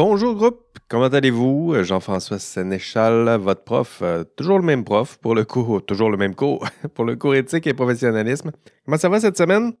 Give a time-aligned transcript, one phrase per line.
[0.00, 1.82] Bonjour groupe, comment allez-vous?
[1.82, 6.36] Jean-François Sénéchal, votre prof, euh, toujours le même prof pour le cours, toujours le même
[6.36, 6.64] cours
[6.94, 8.52] pour le cours éthique et professionnalisme.
[8.84, 9.72] Comment ça va cette semaine?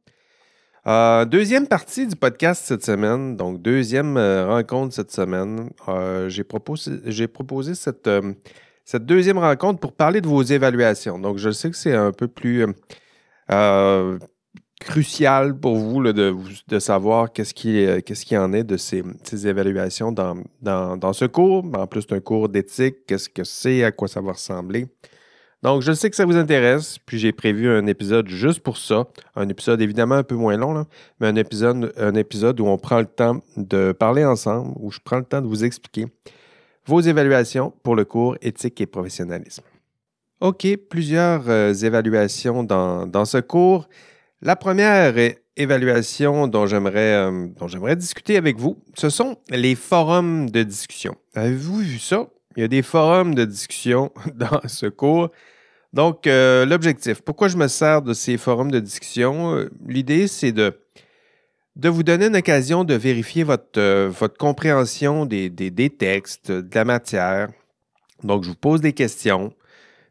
[0.88, 5.70] Euh, deuxième partie du podcast cette semaine, donc deuxième euh, rencontre cette semaine.
[6.26, 8.10] j'ai proposé, cette,
[8.94, 11.20] deuxième rencontre pour parler de vos évaluations.
[11.20, 12.66] Donc je sais que c'est un peu plus
[14.80, 18.00] crucial pour vous de, savoir qu'est-ce qui, euh,
[18.40, 19.02] en est de ces,
[19.46, 21.64] évaluations dans, dans, ce cours.
[21.74, 24.86] En plus d'un cours d'éthique, qu'est-ce que c'est, à quoi ça va ressembler.
[25.62, 29.08] Donc, je sais que ça vous intéresse, puis j'ai prévu un épisode juste pour ça.
[29.34, 30.86] Un épisode évidemment un peu moins long,
[31.20, 35.00] mais un épisode, un épisode où on prend le temps de parler ensemble, où je
[35.04, 36.06] prends le temps de vous expliquer
[36.86, 39.64] vos évaluations pour le cours éthique et professionnalisme.
[40.40, 43.88] OK, plusieurs euh, évaluations dans, dans ce cours.
[44.40, 45.14] La première
[45.56, 51.16] évaluation dont j'aimerais, euh, dont j'aimerais discuter avec vous, ce sont les forums de discussion.
[51.34, 52.28] Avez-vous vu ça?
[52.56, 55.30] Il y a des forums de discussion dans ce cours.
[55.92, 59.56] Donc, euh, l'objectif, pourquoi je me sers de ces forums de discussion?
[59.56, 60.72] Euh, l'idée, c'est de,
[61.82, 65.50] vous donner une occasion de vérifier votre, compréhension des,
[65.98, 67.48] textes, de la matière.
[68.22, 69.52] Donc, je vous pose des questions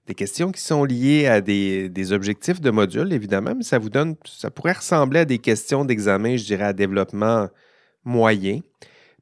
[0.08, 4.16] des questions qui sont liées à des, objectifs de module, évidemment, mais ça vous donne,
[4.26, 7.50] ça pourrait ressembler à des questions d'examen, je dirais, à développement
[8.06, 8.62] moyen.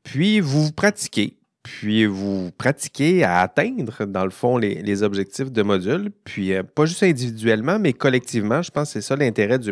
[0.04, 6.12] Puis vous pratiquez, puis vous pratiquez à atteindre, dans le fond, les, objectifs de module,
[6.24, 8.62] puis euh, pas juste individuellement, mais collectivement.
[8.62, 9.72] Je pense que c'est ça l'intérêt du,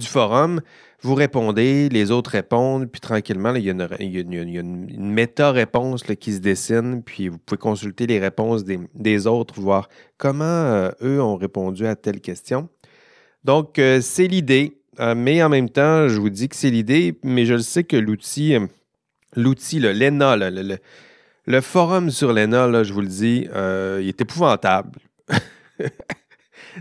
[0.00, 0.60] du forum.
[1.02, 7.02] Vous répondez, les autres répondent, puis tranquillement, il, y a une, méta-réponse qui se dessine,
[7.02, 11.96] puis vous pouvez consulter les réponses des, autres, voir comment euh, eux ont répondu à
[11.96, 12.68] telle question.
[13.44, 17.18] Donc, euh, c'est l'idée, euh, mais en même temps, je vous dis que c'est l'idée,
[17.22, 18.56] mais je le sais que l'outil,
[19.34, 20.76] l'outil, l'ENA, le,
[21.46, 24.98] le, forum sur l'ENA, je vous le dis, il est épouvantable.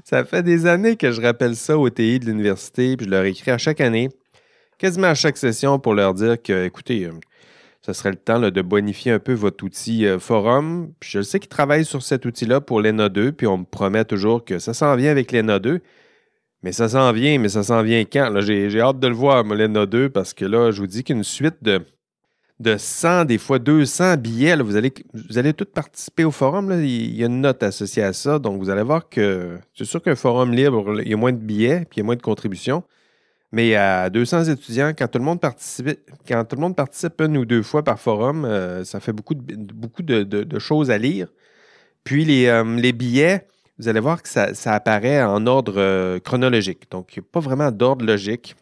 [0.04, 3.26] ça fait des années que je rappelle ça au TI de l'université, puis je leur
[3.26, 4.10] écris à chaque année,
[4.78, 7.12] quasiment à chaque session, pour leur dire que, écoutez, euh,
[7.82, 10.94] ce serait le temps de bonifier un peu votre outil euh, forum.
[11.00, 14.06] Puis je sais qu'ils travaillent sur cet outil-là pour l'ENA 2, puis on me promet
[14.06, 15.82] toujours que ça s'en vient avec l'ENA 2.
[16.62, 18.42] Mais ça s'en vient, mais ça s'en vient quand?
[18.42, 21.56] J'ai hâte de le voir, l'ENA 2, parce que là, je vous dis qu'une suite
[21.62, 21.82] de,
[22.60, 24.56] de 100, des fois 200 billets.
[24.58, 26.72] vous, allez, vous tous participer au forum.
[26.82, 28.38] Il y a une note associée à ça.
[28.38, 31.38] Donc, vous allez voir que c'est sûr qu'un forum libre, il y a moins de
[31.38, 32.84] billets puis il y a moins de contributions.
[33.52, 35.40] Mais à 200 étudiants, quand tout le monde
[36.76, 41.30] participe, une ou deux fois par forum, euh, ça fait beaucoup, de, choses à lire.
[42.04, 43.48] Puis les, euh, les, billets,
[43.80, 46.92] vous allez voir que ça, apparaît en ordre euh, chronologique.
[46.92, 48.56] Donc, il n'y a pas vraiment d'ordre logique.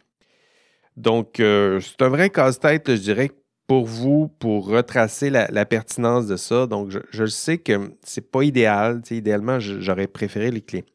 [0.96, 3.30] Donc, c'est un vrai casse-tête, je dirais,
[3.68, 6.66] pour vous, pour retracer la, pertinence de ça.
[6.68, 9.02] Donc, je, sais que c'est pas idéal.
[9.12, 10.86] idéalement, j'aurais préféré les clés.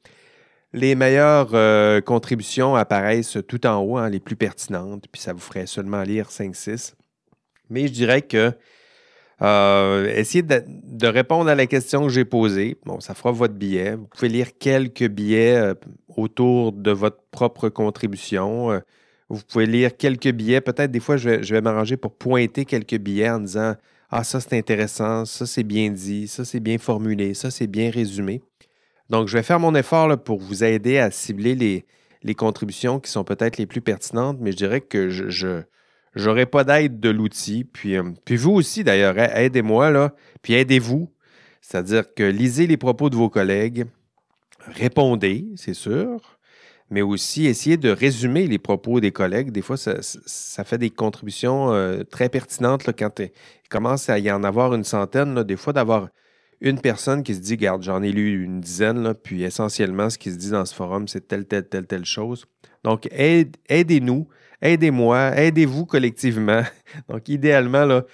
[0.73, 5.39] Les meilleures euh, contributions apparaissent tout en haut, hein, les plus pertinentes, puis ça vous
[5.39, 6.95] ferait seulement lire 5-6.
[7.69, 8.53] Mais je dirais que
[9.43, 12.79] euh, essayez de, répondre à la question que j'ai posée.
[12.87, 13.97] Bon, ça fera votre billet.
[13.97, 15.75] Vous pouvez lire quelques billets euh,
[16.17, 18.81] autour de votre propre contribution.
[19.33, 20.61] Vous pouvez lire quelques billets.
[20.61, 23.77] Peut-être des fois, je vais, m'arranger pour pointer quelques billets en disant
[24.11, 27.91] Ah, ça c'est intéressant, ça c'est bien dit, ça c'est bien formulé, ça c'est bien
[27.91, 28.43] résumé.
[29.09, 31.55] Donc, je vais faire mon effort pour vous aider à cibler
[32.23, 35.63] les, contributions qui sont peut-être les plus pertinentes, mais je dirais que je
[36.15, 37.65] n'aurai pas d'aide de l'outil.
[37.65, 41.11] Puis, euh, puis vous aussi, d'ailleurs, aidez-moi, puis aidez-vous.
[41.63, 43.87] C'est-à-dire que lisez les propos de vos collègues,
[44.67, 46.39] répondez, c'est sûr,
[46.93, 49.51] mais aussi essayer de résumer les propos des collègues.
[49.51, 53.31] Des fois, ça, fait des contributions euh, très pertinentes quand il
[53.71, 55.43] commence à y en avoir une centaine.
[55.43, 56.09] des fois, d'avoir
[56.61, 60.31] une personne qui se dit, garde, j'en ai lu une dizaine, puis essentiellement, ce qui
[60.31, 62.45] se dit dans ce forum, c'est telle, telle, telle, telle chose.
[62.85, 64.29] Donc, aidez-nous,
[64.61, 66.63] aidez-moi, aidez-vous collectivement.
[67.09, 68.05] Donc, idéalement, là,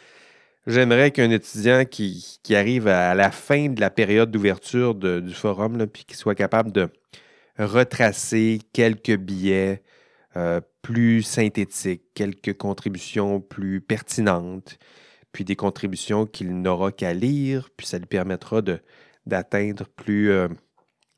[0.68, 6.04] j'aimerais qu'un étudiant qui, arrive à, la fin de la période d'ouverture du forum, puis
[6.04, 6.88] qui soit capable de
[7.58, 9.82] retracer quelques billets
[10.36, 14.78] euh, plus synthétiques, quelques contributions plus pertinentes,
[15.32, 18.62] puis des contributions qu'il n'aura qu'à lire, puis ça lui permettra
[19.26, 20.48] d'atteindre plus, euh,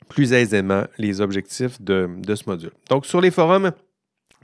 [0.08, 2.72] plus aisément les objectifs de, ce module.
[2.88, 3.72] Donc, sur les forums,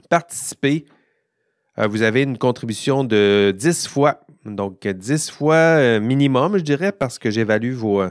[0.09, 0.85] participez.
[1.79, 7.19] Euh, vous avez une contribution de 10 fois, donc 10 fois minimum, je dirais, parce
[7.19, 8.03] que j'évalue vos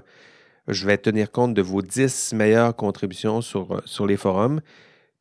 [0.69, 4.61] je vais tenir compte de vos 10 meilleures contributions sur, euh, sur les forums.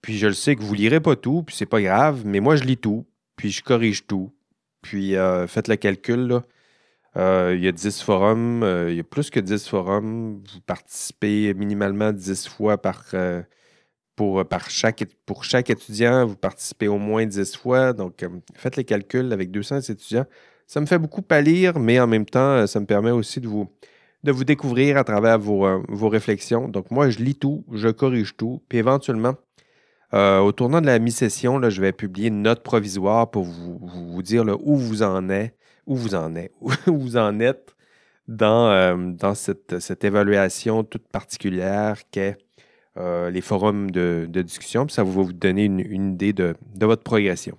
[0.01, 2.55] Puis je le sais que vous lirez pas tout, puis c'est pas grave, mais moi
[2.55, 3.05] je lis tout,
[3.35, 4.33] puis je corrige tout.
[4.81, 6.41] Puis euh, faites le calcul.
[7.17, 10.43] Euh, il y a 10 forums, il y a plus que 10 forums.
[10.53, 13.05] Vous participez minimalement 10 fois par,
[14.15, 16.25] pour, chaque, pour chaque étudiant.
[16.25, 17.93] Vous participez au moins 10 fois.
[17.93, 18.25] Donc,
[18.55, 20.25] faites les calculs avec 200 étudiants.
[20.67, 23.69] Ça me fait beaucoup pâlir, mais en même temps, ça me permet aussi de vous,
[24.25, 26.67] de vous découvrir à travers vos, vos réflexions.
[26.67, 29.35] Donc, moi, je lis tout, je corrige tout, puis éventuellement,
[30.13, 34.45] euh, au tournant de la mi-session, je vais publier une note provisoire pour vous, dire
[34.63, 35.55] où vous en êtes,
[35.87, 36.53] où vous en êtes,
[36.87, 37.75] où vous en êtes
[38.27, 42.37] dans, euh, cette, évaluation toute particulière qu'est
[42.97, 44.85] euh, les forums de, discussion.
[44.85, 47.57] Puis ça va vous donner une, idée de, votre progression.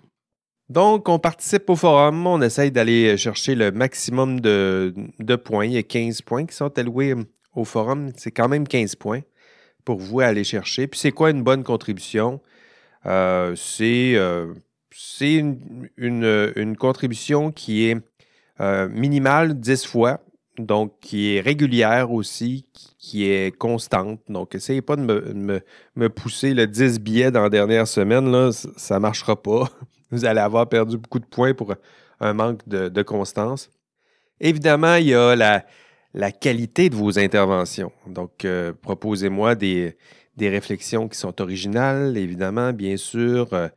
[0.68, 4.92] Donc, on participe au forum, on essaye d'aller chercher le maximum de,
[5.44, 5.66] points.
[5.66, 7.14] Il y a 15 points qui sont alloués
[7.54, 8.10] au forum.
[8.16, 9.20] C'est quand même 15 points
[9.84, 10.88] pour vous à aller chercher.
[10.88, 12.40] Puis c'est quoi une bonne contribution?
[13.06, 14.52] Euh, c'est euh,
[15.96, 17.98] une, contribution qui est
[18.60, 20.20] euh, minimale 10 fois,
[20.58, 22.66] donc qui est régulière aussi,
[22.98, 24.20] qui, est constante.
[24.28, 25.62] Donc, essayez pas de me,
[25.94, 29.70] me, pousser le 10 billets dans la dernière semaine, là, ça ne marchera pas.
[30.10, 31.74] Vous allez avoir perdu beaucoup de points pour
[32.20, 33.70] un manque de, constance.
[34.40, 35.34] Évidemment, il y a
[36.14, 37.92] la, qualité de vos interventions.
[38.06, 39.96] Donc, euh, proposez-moi des,
[40.38, 43.52] réflexions qui sont originales, évidemment, bien sûr.
[43.52, 43.68] Euh,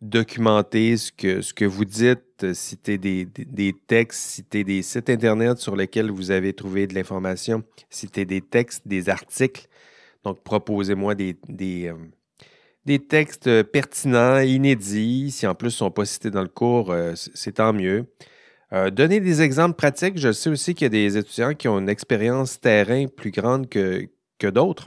[0.00, 6.30] documentez ce que, vous dites, citez des, textes, citez des sites Internet sur lesquels vous
[6.30, 9.66] avez trouvé de l'information, citez des textes, des articles.
[10.24, 11.94] Donc, proposez-moi des, des, euh,
[12.84, 15.30] des, textes pertinents, inédits.
[15.30, 18.06] Si en plus ils ne sont pas cités dans le cours, c'est tant mieux.
[18.72, 20.16] Euh, donner des exemples pratiques.
[20.16, 23.68] Je sais aussi qu'il y a des étudiants qui ont une expérience terrain plus grande
[23.68, 24.08] que,
[24.38, 24.86] que d'autres.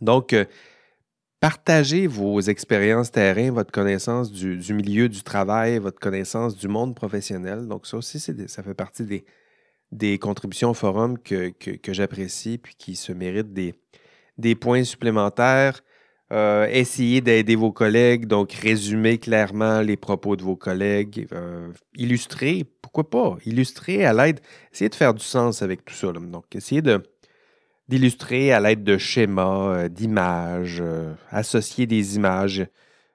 [0.00, 0.46] Donc, euh,
[1.38, 7.68] partagez vos expériences terrain, votre connaissance du, milieu du travail, votre connaissance du monde professionnel.
[7.68, 9.26] Donc, ça aussi, ça fait partie des,
[9.90, 13.74] des contributions au forum que, que, j'apprécie puis qui se méritent des,
[14.38, 15.82] des points supplémentaires.
[16.32, 22.64] Euh, essayez d'aider vos collègues, donc résumer clairement les propos de vos collègues, euh, illustrer,
[22.80, 24.40] pourquoi pas, illustrer à l'aide,
[24.72, 26.10] essayez de faire du sens avec tout ça.
[26.10, 26.80] Donc, essayez
[27.86, 30.82] d'illustrer à l'aide de schémas, euh, d'images,
[31.30, 32.66] associer des images.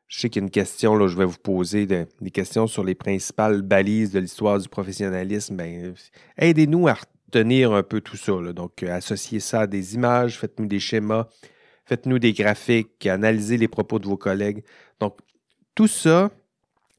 [0.07, 2.83] Je sais qu'il y a une question, là, je vais vous poser des questions sur
[2.83, 5.55] les principales balises de l'histoire du professionnalisme.
[5.55, 5.95] Ben,
[6.37, 8.33] aidez-nous à retenir un peu tout ça.
[8.53, 11.27] Donc, associez ça à des images, faites-nous des schémas,
[11.87, 14.63] faites-nous des graphiques, analysez les propos de vos collègues.
[14.99, 15.17] Donc,
[15.73, 16.29] tout ça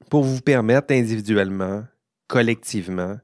[0.08, 1.84] pour vous permettre individuellement,
[2.26, 3.18] collectivement,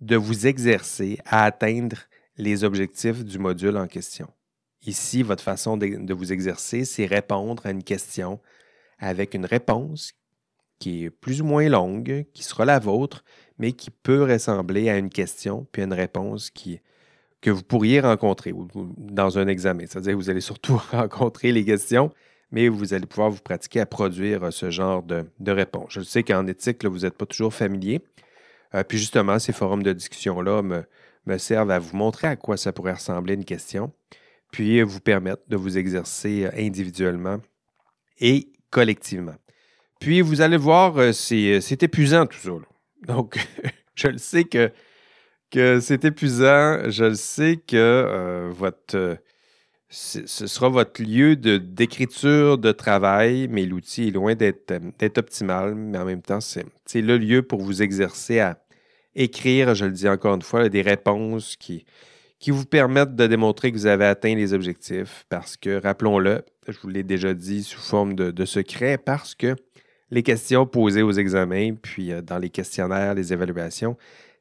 [0.00, 1.96] de vous exercer à atteindre
[2.38, 4.28] les objectifs du module en question.
[4.86, 8.40] Ici, votre façon de, vous exercer, c'est répondre à une question
[8.98, 10.12] avec une réponse
[10.78, 13.24] qui est plus ou moins longue, qui sera la vôtre,
[13.58, 16.80] mais qui peut ressembler à une question, puis une réponse qui,
[17.40, 18.52] que vous pourriez rencontrer
[18.96, 19.84] dans un examen.
[19.86, 22.12] C'est-à-dire que vous allez surtout rencontrer les questions,
[22.50, 25.88] mais vous allez pouvoir vous pratiquer à produire euh, ce genre de, réponse.
[25.90, 28.00] Je sais qu'en éthique, vous n'êtes pas toujours familier.
[28.74, 30.84] Euh, puis justement, ces forums de discussion-là me,
[31.26, 33.92] me, servent à vous montrer à quoi ça pourrait ressembler une question,
[34.50, 37.38] puis vous permettre de vous exercer euh, individuellement
[38.18, 39.34] et collectivement.
[40.00, 42.50] Puis vous allez voir, c'est épuisant tout ça.
[43.06, 43.38] Donc,
[43.94, 44.70] je le sais que
[45.50, 46.90] que c'est épuisant.
[46.90, 49.14] Je le sais que euh, votre, euh,
[49.88, 55.74] ce sera votre lieu d'écriture, de, travail, mais l'outil est loin d'être optimal.
[55.74, 58.58] Mais en même temps, c'est le lieu pour vous exercer à
[59.14, 61.86] écrire, je le dis encore une fois, des réponses qui,
[62.38, 65.24] qui vous permettent de démontrer que vous avez atteint les objectifs.
[65.28, 69.56] Parce que, rappelons-le, je vous l'ai déjà dit sous forme de, secret, parce que
[70.10, 73.96] les questions posées aux examens, puis euh, dans les questionnaires, les évaluations,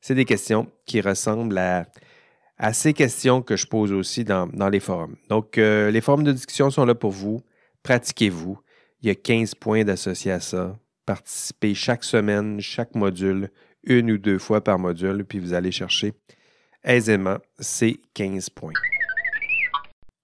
[0.05, 5.15] c'est des questions qui ressemblent à, ces questions que je pose aussi dans, les forums.
[5.29, 7.41] Donc, euh, les forums de discussion sont là pour vous.
[7.81, 8.59] Pratiquez-vous.
[9.01, 10.77] Il y a 15 points d'associés à ça.
[11.07, 13.49] Participez chaque semaine, chaque module,
[13.83, 16.13] une ou deux fois par module, puis vous allez chercher
[16.83, 18.73] aisément ces 15 points.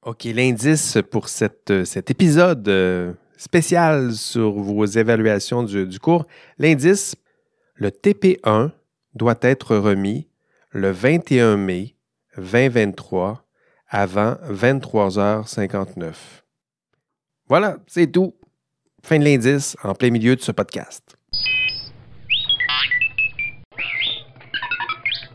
[0.03, 6.27] OK, l'indice pour cet épisode euh, spécial sur vos évaluations du, du cours,
[6.59, 7.15] l'indice,
[7.73, 8.73] le TP1
[9.13, 10.27] doit être remis
[10.71, 11.95] le 21 mai
[12.37, 13.45] 2023
[13.89, 16.13] avant 23h59.
[17.47, 18.33] Voilà, c'est tout.
[19.03, 21.17] Fin de l'indice en plein milieu de ce podcast.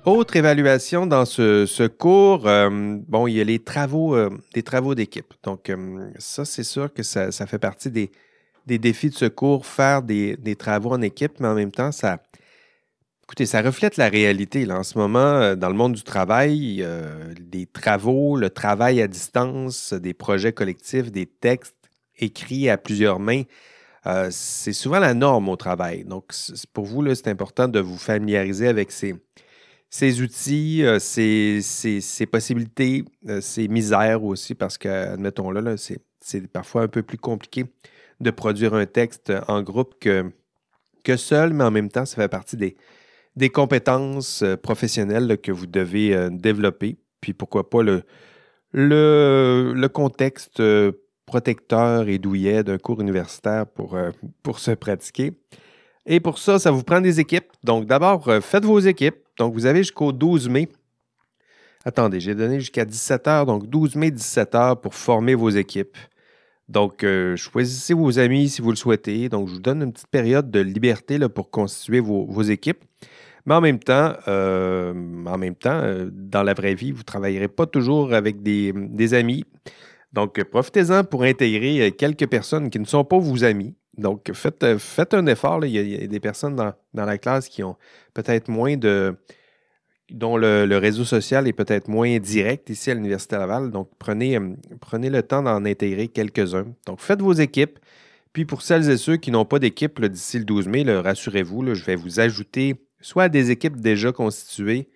[0.07, 2.71] Autre évaluation dans ce, cours, euh,
[3.09, 5.35] bon, il y a les travaux, euh, des travaux d'équipe.
[5.43, 8.11] Donc, euh, ça, c'est sûr que ça, fait partie des,
[8.79, 12.19] défis de ce cours, faire des, des, travaux en équipe, mais en même temps, ça,
[13.29, 14.65] Écoutez, ça reflète la réalité.
[14.67, 14.79] Là.
[14.79, 19.09] En ce moment, euh, dans le monde du travail, euh, des travaux, le travail à
[19.09, 21.75] distance, des projets collectifs, des textes
[22.19, 23.43] écrits à plusieurs mains,
[24.07, 26.05] euh, c'est souvent la norme au travail.
[26.05, 26.33] Donc,
[26.73, 29.15] pour vous, c'est important de vous familiariser avec ces,
[30.23, 33.05] outils, ces, ces, possibilités,
[33.41, 37.65] ces misères aussi, parce que, admettons-le, là, c'est parfois un peu plus compliqué
[38.21, 40.31] de produire un texte en groupe que,
[41.03, 42.77] que seul, mais en même temps, ça fait partie des
[43.37, 46.97] des compétences euh, professionnelles que vous devez euh, développer.
[47.21, 48.03] Puis pourquoi pas le,
[48.73, 50.93] le, contexte euh,
[51.27, 53.99] protecteur et douillet d'un cours universitaire pour,
[54.43, 55.33] pour se pratiquer.
[56.07, 57.51] Et pour ça, ça vous prend des équipes.
[57.65, 59.17] Donc d'abord, faites vos équipes.
[59.39, 60.69] Donc vous avez jusqu'au 12 mai.
[61.85, 63.47] Attendez, j'ai donné jusqu'à 17 heures.
[63.47, 65.97] Donc 12 mai, 17 heures pour former vos équipes.
[66.69, 69.29] Donc, choisissez vos amis si vous le souhaitez.
[69.29, 72.85] Donc, je vous donne une petite période de liberté là, pour constituer vos équipes.
[73.47, 74.93] Mais en même temps, euh,
[75.25, 79.15] en même temps, euh, dans la vraie vie, vous ne travaillerez pas toujours avec des,
[79.15, 79.45] amis.
[80.13, 83.77] Donc, profitez-en pour intégrer euh, quelques personnes qui ne sont pas vos amis.
[83.97, 85.65] Donc, faites, faites un effort.
[85.65, 87.77] Il, y a, des personnes dans, la classe qui ont
[88.15, 89.17] peut-être moins de.
[90.11, 93.71] dont le, réseau social est peut-être moins direct ici à l'Université Laval.
[93.71, 94.41] Donc, prenez,
[94.81, 96.67] prenez le temps d'en intégrer quelques-uns.
[96.85, 97.79] Donc, faites vos équipes.
[98.33, 101.85] Puis, pour celles et ceux qui n'ont pas d'équipe d'ici le 12 mai, rassurez-vous, je
[101.85, 102.75] vais vous ajouter
[103.07, 104.89] soit des équipes déjà constituées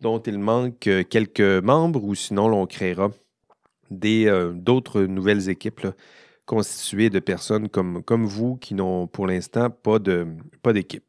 [0.00, 3.12] dont il manque euh, quelques membres, ou sinon l'on créera
[4.04, 5.86] euh, d'autres nouvelles équipes
[6.46, 11.04] constituées de personnes comme, vous qui n'ont pour l'instant pas d'équipe.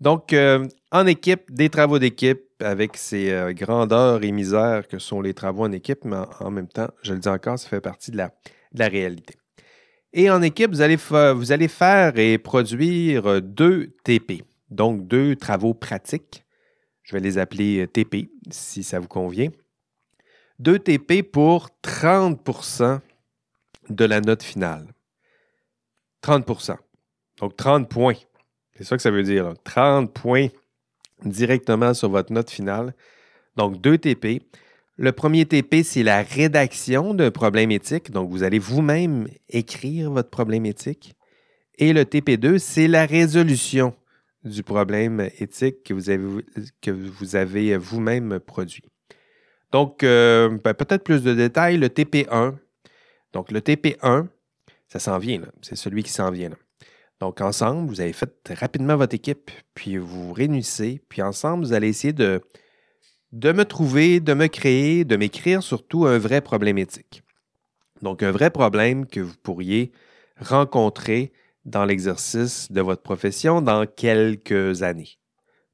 [0.00, 5.32] Donc, euh, en équipe, des travaux d'équipe avec ces grandeurs et misères que sont les
[5.32, 8.16] travaux en équipe, mais en, même temps, je le dis encore, ça fait partie de
[8.16, 8.32] la,
[8.88, 9.36] réalité.
[10.12, 14.42] Et en équipe, vous allez faire et produire deux TP.
[14.70, 16.44] Donc, deux travaux pratiques.
[17.02, 19.48] Je vais les appeler euh, TP, si ça vous convient.
[20.58, 23.00] Deux TP pour 30%
[23.88, 24.86] de la note finale.
[26.22, 26.76] 30%
[27.40, 28.14] Donc, 30 points.
[28.76, 29.54] C'est ça que ça veut dire.
[29.64, 30.48] 30 points
[31.24, 32.94] directement sur votre note finale.
[33.56, 34.42] Donc, deux TP.
[34.96, 38.10] Le premier TP, c'est la rédaction d'un problème éthique.
[38.10, 41.14] Donc, vous allez vous-même écrire votre problème éthique.
[41.78, 43.94] Et le TP2, c'est la résolution
[44.48, 46.44] du problème éthique que vous avez,
[46.80, 48.84] que vous avez vous-même produit.
[49.72, 52.56] Donc, euh, ben, peut-être plus de détails, le TP1.
[53.32, 54.26] Donc, le TP1,
[54.88, 56.50] ça s'en vient, c'est celui qui s'en vient.
[57.20, 61.72] Donc, ensemble, vous avez fait rapidement votre équipe, puis vous vous réunissez, puis ensemble, vous
[61.72, 62.40] allez essayer de,
[63.32, 67.22] de me trouver, de me créer, de m'écrire surtout un vrai problème éthique.
[68.00, 69.92] Donc, un vrai problème que vous pourriez
[70.40, 71.32] rencontrer
[71.68, 75.18] dans l'exercice de votre profession dans quelques années.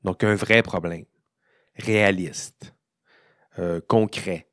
[0.02, 1.04] Donc, un vrai problème,
[1.76, 2.74] réaliste,
[3.58, 4.48] euh, concret,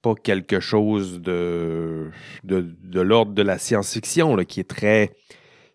[0.00, 2.10] pas quelque chose de,
[2.44, 5.10] de, l'ordre de la science-fiction qui est très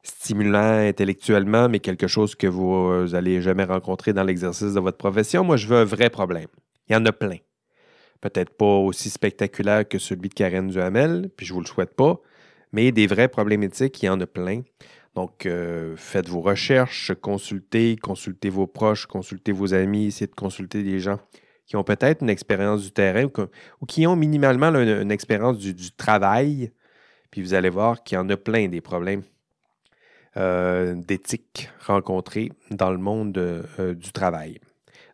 [0.03, 5.44] stimulant intellectuellement, mais quelque chose que vous n'allez jamais rencontrer dans l'exercice de votre profession.
[5.44, 6.48] Moi, je veux un vrai problème.
[6.88, 7.38] Il y en a plein.
[8.22, 11.96] Peut-être pas aussi spectaculaire que celui de Karen Duhamel, puis je ne vous le souhaite
[11.96, 12.20] pas,
[12.72, 14.62] mais des vrais problèmes éthiques, il y en a plein.
[15.15, 20.84] Donc, euh, faites vos recherches, consultez, consultez vos proches, consultez vos amis, essayez de consulter
[20.84, 21.20] des gens
[21.65, 23.25] qui ont peut-être une expérience du terrain
[23.82, 26.72] ou, qui ont minimalement une, expérience du, travail.
[27.30, 29.24] Puis vous allez voir qu'il y en a plein des problèmes
[30.38, 34.60] euh, d'éthique rencontrés dans le monde euh, du travail.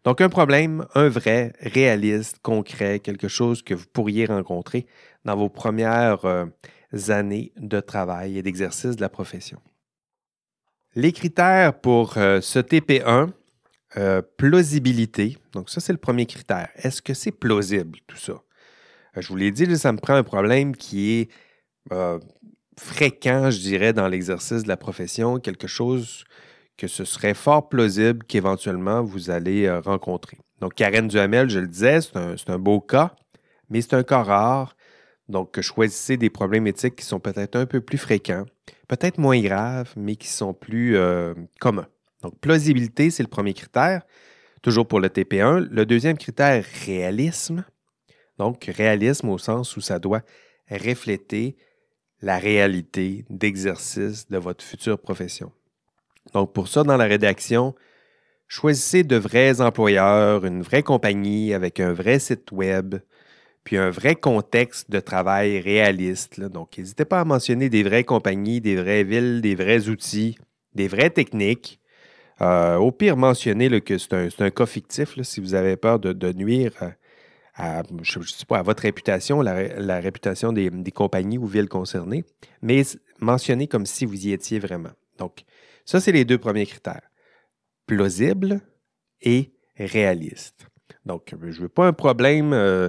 [0.03, 4.85] Donc, un problème, un vrai, réaliste, concret, quelque chose que vous pourriez rencontrer
[5.25, 6.23] dans vos premières
[7.09, 9.59] années de travail et d'exercice de la profession.
[10.95, 13.29] Les critères pour euh, ce TP1,
[13.97, 15.37] euh, plausibilité.
[15.53, 16.69] Donc, ça, c'est le premier critère.
[16.75, 18.33] Est-ce que c'est plausible, tout ça?
[18.33, 21.29] Euh, je vous l'ai dit, ça me prend un problème qui est
[22.77, 26.25] fréquent, je dirais, dans l'exercice de la profession, quelque chose
[26.75, 30.37] que ce serait fort plausible qu'éventuellement vous allez rencontrer.
[30.59, 33.15] Donc, Karen Duhamel, je le disais, c'est un, un, beau cas,
[33.69, 34.75] mais c'est un cas rare.
[35.29, 38.45] Donc, choisissez des problèmes éthiques qui sont peut-être un peu plus fréquents
[38.87, 41.87] peut-être moins graves, mais qui sont plus euh, communs.
[42.21, 44.01] Donc, plausibilité, c'est le premier critère,
[44.61, 45.67] toujours pour le TP1.
[45.69, 47.63] Le deuxième critère, réalisme.
[48.37, 50.21] Donc, réalisme au sens où ça doit
[50.69, 51.55] refléter
[52.21, 55.51] la réalité d'exercice de votre future profession.
[56.33, 57.75] Donc, pour ça, dans la rédaction,
[58.47, 62.95] choisissez de vrais employeurs, une vraie compagnie avec un vrai site web,
[63.67, 66.39] puis un vrai contexte de travail réaliste.
[66.39, 70.37] Donc, n'hésitez pas à mentionner des vraies compagnies, des vraies villes, des vrais outils,
[70.73, 71.81] des vraies techniques.
[72.39, 76.71] au pire, mentionnez que c'est un, cas fictif si vous avez peur de, nuire
[77.55, 82.23] à, je, sais pas, à votre réputation, la, réputation des, compagnies ou villes concernées,
[82.61, 82.83] mais
[83.19, 84.93] mentionnez comme si vous y étiez vraiment.
[85.17, 85.43] Donc,
[85.83, 87.11] ça, c'est les deux premiers critères.
[87.85, 88.61] Plausible
[89.19, 90.67] et réaliste.
[91.05, 92.87] Donc, je ne veux pas un problème euh,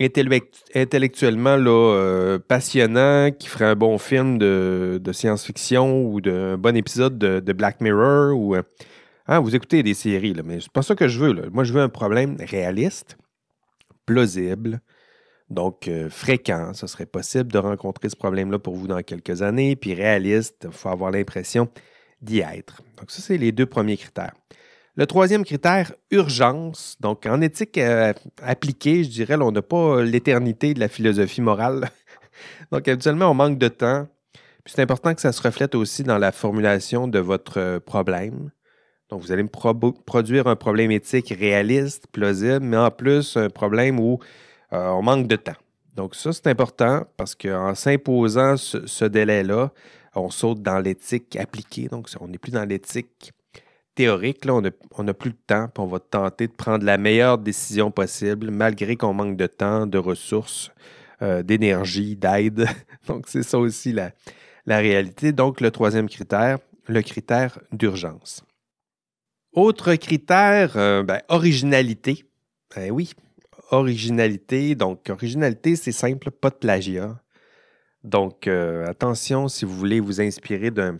[0.00, 7.18] intellectuellement là, euh, passionnant qui ferait un bon film de, science-fiction ou d'un bon épisode
[7.18, 8.36] de, Black Mirror.
[8.36, 8.62] Ou, euh,
[9.26, 11.50] hein, vous écoutez des séries, là, mais c'est pas ça que je veux.
[11.50, 13.18] Moi, je veux un problème réaliste,
[14.06, 14.80] plausible,
[15.50, 16.72] donc fréquent.
[16.72, 19.76] Ce serait possible de rencontrer ce problème-là pour vous dans quelques années.
[19.76, 21.68] Puis réaliste, il faut avoir l'impression
[22.22, 22.82] d'y être.
[22.98, 24.34] Donc, ça, c'est les deux premiers critères.
[24.96, 26.96] Le troisième critère, urgence.
[27.00, 31.90] Donc, en éthique euh, appliquée, je dirais, on n'a pas l'éternité de la philosophie morale.
[32.72, 34.08] Donc, habituellement, on manque de temps.
[34.64, 38.50] Puis c'est important que ça se reflète aussi dans la formulation de votre euh, problème.
[39.10, 44.18] Donc, vous allez produire un problème éthique réaliste, plausible, mais en plus, un problème où
[44.72, 45.56] euh, on manque de temps.
[45.94, 49.72] Donc, ça, c'est important parce qu'en s'imposant ce délai-là,
[50.14, 51.88] on saute dans l'éthique appliquée.
[51.88, 53.32] Donc, on n'est plus dans l'éthique
[54.00, 54.54] théorique, là,
[54.96, 58.50] on n'a plus de temps, puis on va tenter de prendre la meilleure décision possible,
[58.50, 60.70] malgré qu'on manque de temps, de ressources,
[61.20, 62.66] euh, d'énergie, d'aide.
[63.06, 64.12] Donc, c'est ça aussi la,
[64.66, 65.32] réalité.
[65.32, 68.42] Donc, le troisième critère, le critère d'urgence.
[69.52, 72.24] Autre critère, euh, ben, originalité.
[72.74, 73.12] Ben oui,
[73.70, 74.76] originalité.
[74.76, 77.20] Donc, originalité, c'est simple, pas de plagiat.
[78.02, 80.96] Donc, euh, attention si vous voulez vous inspirer d'un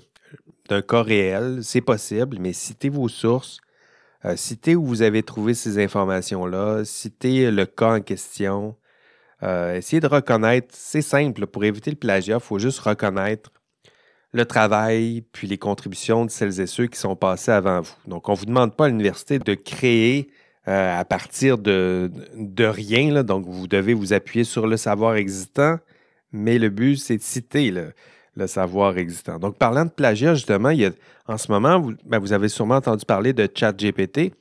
[0.71, 3.59] d'un cas réel, c'est possible, mais citez vos sources,
[4.25, 8.77] euh, citez où vous avez trouvé ces informations-là, citez le cas en question.
[9.43, 13.51] Euh, essayez de reconnaître, c'est simple, pour éviter le plagiat, il faut juste reconnaître
[14.33, 17.95] le travail puis les contributions de celles et ceux qui sont passés avant vous.
[18.07, 20.31] Donc, on ne vous demande pas à l'université de créer
[20.69, 22.11] euh, à partir de
[22.65, 25.79] rien, donc vous devez vous appuyer sur le savoir existant,
[26.31, 27.75] mais le but, c'est de citer
[28.41, 29.39] le savoir existant.
[29.39, 30.91] Donc, parlant de plagiat, justement, il y a,
[31.27, 34.33] en ce moment, vous, ben, avez sûrement entendu parler de ChatGPT.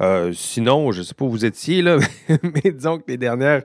[0.00, 1.98] Euh, sinon, je ne sais pas où vous étiez, là,
[2.42, 3.62] mais disons que les dernières,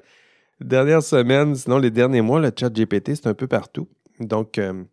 [0.61, 3.87] dernières semaines, sinon les derniers mois, le ChatGPT, c'est un peu partout.
[4.19, 4.83] Donc, euh,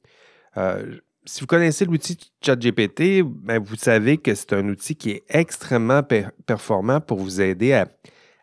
[0.57, 0.96] euh,
[1.27, 6.03] si vous connaissez l'outil ChatGPT, ben, vous savez que c'est un outil qui est extrêmement
[6.46, 7.88] performant pour vous aider à,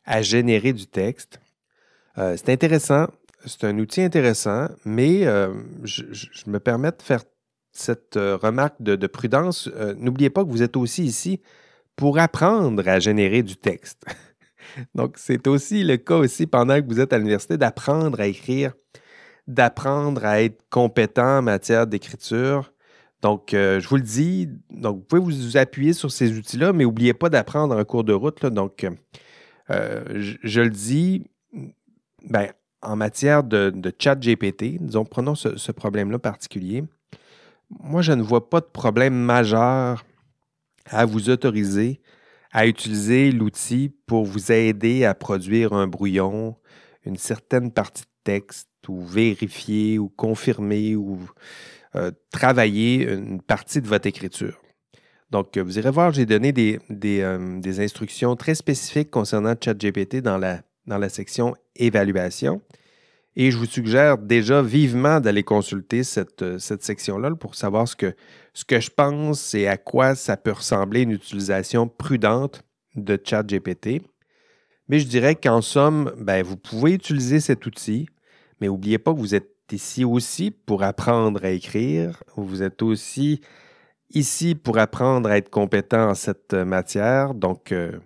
[0.06, 1.40] à générer du texte.
[2.16, 3.08] c'est intéressant
[3.46, 5.54] c'est un outil intéressant, mais euh,
[5.84, 6.04] je,
[6.48, 7.24] me permets de faire
[7.72, 9.70] cette euh, remarque de, prudence.
[9.76, 11.42] Euh, n'oubliez pas que vous êtes aussi ici
[11.96, 14.06] pour apprendre à générer du texte.
[14.96, 18.74] Donc, c'est aussi le cas aussi pendant que vous êtes à l'université d'apprendre à écrire,
[19.48, 22.72] d'apprendre à être compétent en matière d'écriture.
[23.22, 27.14] Donc, je vous le dis, donc vous pouvez vous appuyer sur ces outils-là, mais n'oubliez
[27.14, 28.46] pas d'apprendre en cours de route.
[28.48, 28.86] Donc,
[29.70, 31.24] je, je, le dis,
[32.26, 32.50] ben,
[32.84, 36.84] en matière de, chat GPT, disons, prenons ce, problème-là particulier,
[37.80, 40.06] moi, je ne vois pas de problème majeur
[40.86, 42.02] à vous autoriser
[42.52, 46.56] à utiliser l'outil pour vous aider à produire un brouillon,
[47.04, 51.20] une certaine partie de texte, ou vérifier, ou confirmer, ou
[51.96, 54.62] euh, travailler une partie de votre écriture.
[55.32, 60.38] Donc, vous irez voir, j'ai donné des, euh, des, instructions très spécifiques concernant ChatGPT dans
[60.38, 62.62] la dans la section évaluation.
[63.36, 67.96] Et je vous suggère déjà vivement d'aller consulter cette, euh, cette section-là pour savoir ce
[67.96, 68.16] que,
[68.54, 72.62] ce que je pense et à quoi ça peut ressembler une utilisation prudente
[72.96, 74.04] de ChatGPT.
[74.88, 78.08] Mais je dirais qu'en somme, ben, vous pouvez utiliser cet outil,
[78.62, 82.24] mais n'oubliez pas que vous êtes ici aussi pour apprendre à écrire.
[82.36, 83.42] Vous êtes aussi
[84.12, 87.34] ici pour apprendre à être compétent en cette matière.
[87.34, 87.98] Donc, euh,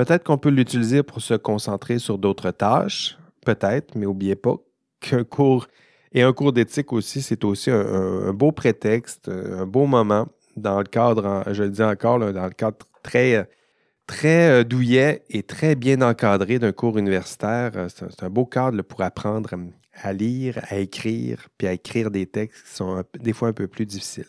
[0.00, 4.54] Peut-être qu'on peut l'utiliser pour se concentrer sur d'autres tâches, peut-être, mais n'oubliez pas
[4.98, 5.66] qu'un cours
[6.12, 10.86] et un cours d'éthique aussi, c'est aussi un, beau prétexte, un beau moment dans le
[10.86, 13.46] cadre, je le dis encore, dans le cadre très,
[14.06, 17.72] très euh, douillet et très bien encadré d'un cours universitaire.
[17.94, 19.50] C'est un beau cadre pour apprendre
[20.02, 23.68] à lire, à écrire, puis à écrire des textes qui sont des fois un peu
[23.68, 24.24] plus difficiles.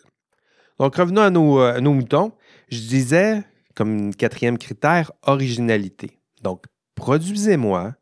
[0.79, 2.33] Donc, revenons à nos, à nos moutons.
[2.69, 6.19] Je disais comme quatrième critère, originalité.
[6.41, 7.95] Donc, produisez-moi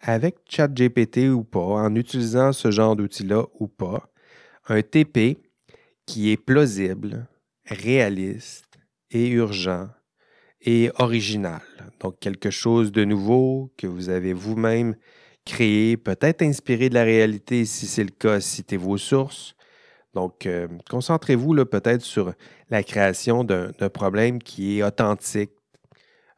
[0.00, 4.08] avec ChatGPT ou pas, en utilisant ce genre d'outil-là ou pas,
[4.68, 5.38] un TP
[6.06, 7.26] qui est plausible,
[7.66, 8.78] réaliste
[9.10, 9.88] et urgent
[10.62, 11.62] et original.
[12.00, 14.96] Donc, quelque chose de nouveau que vous avez vous-même
[15.44, 19.54] créé, peut-être inspiré de la réalité si c'est le cas, citez vos sources.
[20.14, 22.32] Donc, euh, concentrez-vous peut-être sur
[22.70, 25.52] la création d'un problème qui est authentique,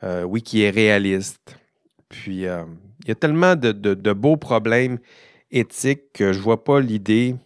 [0.02, 1.56] euh, oui, qui est réaliste.
[2.08, 2.64] Puis, euh,
[3.04, 4.98] il y a tellement de, beaux problèmes
[5.50, 7.36] éthiques que je ne vois pas l'idée,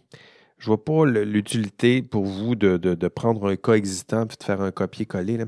[0.57, 4.61] je ne vois pas l'utilité pour vous de, prendre un cas existant et de faire
[4.61, 5.45] un copier-coller.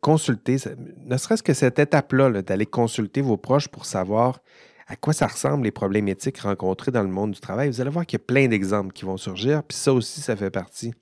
[0.00, 0.56] consulter,
[1.04, 4.40] ne serait-ce que cette étape-là, d'aller consulter vos proches pour savoir
[4.88, 7.90] à quoi ça ressemble les problèmes éthiques rencontrés dans le monde du travail, vous allez
[7.90, 10.94] voir qu'il y a plein d'exemples qui vont surgir, puis ça aussi, ça fait partie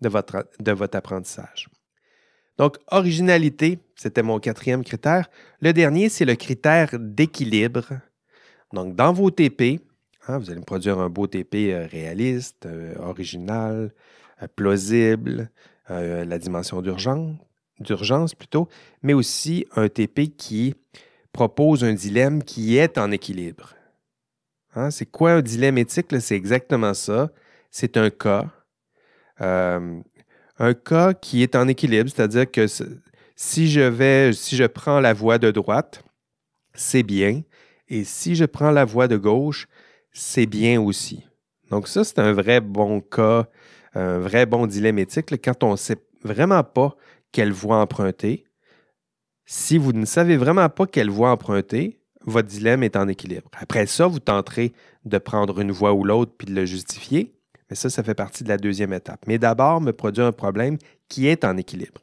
[0.00, 1.68] de votre, apprentissage.
[2.58, 5.28] Donc, originalité, c'était mon quatrième critère.
[5.60, 7.94] Le dernier, c'est le critère d'équilibre.
[8.72, 9.80] Donc, dans vos TP,
[10.28, 13.92] hein, vous allez produire un beau TP euh, réaliste, euh, original,
[14.42, 15.50] euh, plausible,
[15.88, 17.36] la dimension d'urgence,
[17.78, 18.68] d'urgence plutôt,
[19.02, 20.74] mais aussi un TP qui
[21.34, 23.74] propose un dilemme qui est en équilibre.
[24.76, 26.06] Hein, c'est quoi un dilemme éthique?
[26.20, 27.30] C'est exactement ça.
[27.70, 28.46] C'est un cas.
[29.40, 30.00] Euh,
[30.58, 32.66] un cas qui est en équilibre, c'est-à-dire que
[33.34, 36.04] si je vais, si je prends la voie de droite,
[36.72, 37.42] c'est bien.
[37.88, 39.66] Et si je prends la voie de gauche,
[40.12, 41.26] c'est bien aussi.
[41.70, 43.48] Donc, ça, c'est un vrai bon cas,
[43.94, 45.34] un vrai bon dilemme éthique.
[45.44, 46.94] quand on ne sait vraiment pas
[47.32, 48.44] quelle voie emprunter,
[49.46, 53.50] si vous ne savez vraiment pas quelle voie emprunter, votre dilemme est en équilibre.
[53.58, 54.72] Après ça, vous tenterez
[55.04, 57.34] de prendre une voie ou l'autre puis de le justifier,
[57.68, 59.20] mais ça, ça fait partie de la deuxième étape.
[59.26, 60.78] Mais d'abord, me produire un problème
[61.08, 62.00] qui est en équilibre.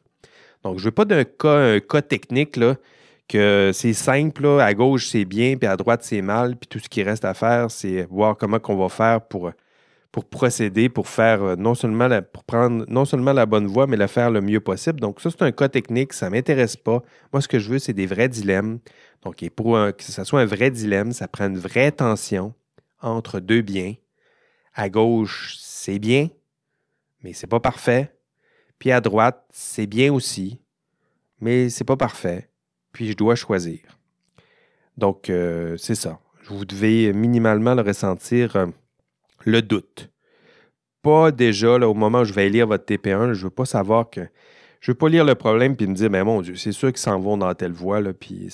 [0.63, 2.60] Donc, je ne veux pas d'un cas, technique
[3.27, 6.89] que c'est simple, à gauche c'est bien, puis à droite c'est mal, puis tout ce
[6.89, 9.51] qui reste à faire, c'est voir comment on va faire pour
[10.12, 12.10] pour procéder, pour faire euh, non seulement
[12.45, 15.00] prendre non seulement la bonne voie, mais la faire le mieux possible.
[15.00, 17.02] Donc, ça, c'est un cas technique, ça ne m'intéresse pas.
[17.32, 18.80] Moi, ce que je veux, c'est des vrais dilemmes.
[19.24, 22.54] Donc, et pour que ce soit un vrai dilemme, ça prend une vraie tension
[23.02, 23.95] entre deux biens.
[24.74, 26.30] À gauche, c'est bien,
[27.24, 28.13] mais c'est pas parfait.
[28.80, 30.60] Puis à droite, c'est bien aussi,
[31.39, 32.50] mais c'est pas parfait.
[32.91, 33.80] Puis je dois choisir.
[34.97, 36.19] Donc, euh, c'est ça.
[36.47, 38.67] Vous devez minimalement le ressentir.
[39.45, 40.10] Le doute.
[41.01, 43.65] Pas déjà, là, au moment où je vais lire votre TP1, je ne veux pas
[43.65, 44.21] savoir que.
[44.80, 46.89] Je ne veux pas lire le problème puis me dire, mais mon Dieu, c'est sûr
[46.89, 48.49] qu'ils s'en vont dans telle voie, puis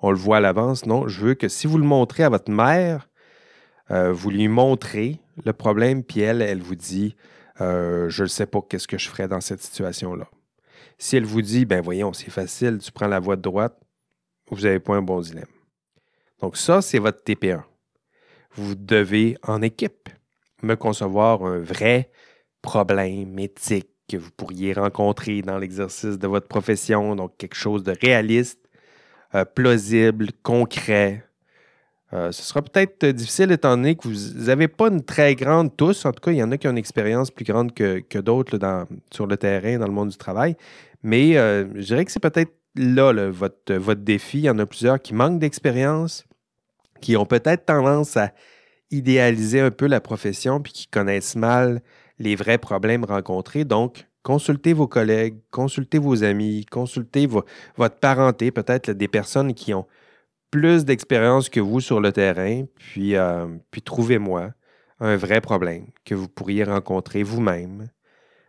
[0.00, 0.86] on le voit à l'avance.
[0.86, 3.08] Non, je veux que si vous le montrez à votre mère,
[3.90, 7.14] euh, vous lui montrez le problème, puis elle, elle vous dit,
[7.60, 10.28] euh, je ne sais pas qu'est-ce que je ferais dans cette situation-là.
[10.96, 13.78] Si elle vous dit, ben voyons, c'est facile, tu prends la voie de droite,
[14.50, 15.44] vous n'avez pas un bon dilemme.
[16.40, 17.62] Donc ça, c'est votre TP1
[18.54, 20.08] vous devez en équipe
[20.62, 22.10] me concevoir un vrai
[22.62, 27.94] problème éthique que vous pourriez rencontrer dans l'exercice de votre profession, donc quelque chose de
[28.00, 28.58] réaliste,
[29.34, 31.24] euh, plausible, concret.
[32.12, 36.04] Euh, ce sera peut-être difficile étant donné que vous n'avez pas une très grande tous,
[36.04, 38.58] en tout cas, il y en a qui ont une expérience plus grande que, d'autres
[39.12, 40.56] sur le terrain, dans le monde du travail,
[41.04, 44.38] mais euh, je dirais que c'est peut-être là votre, votre défi.
[44.38, 46.24] Il y en a plusieurs qui manquent d'expérience,
[47.00, 48.32] qui ont peut-être tendance à
[48.90, 51.82] idéaliser un peu la profession puis qui connaissent mal
[52.18, 53.64] les vrais problèmes rencontrés.
[53.64, 59.86] Donc, consultez vos collègues, consultez vos amis, consultez votre parenté, peut-être des personnes qui ont
[60.50, 64.50] plus d'expérience que vous sur le terrain, puis, euh, puis trouvez-moi
[64.98, 67.88] un vrai problème que vous pourriez rencontrer vous-même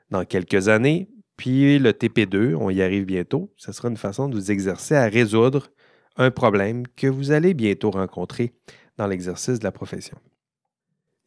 [0.10, 1.10] dans quelques années.
[1.38, 5.06] Puis le TP2, on y arrive bientôt, ce sera une façon de vous exercer à
[5.06, 5.70] résoudre
[6.18, 8.54] un problème que vous allez bientôt rencontrer
[8.98, 10.18] dans l'exercice de la profession.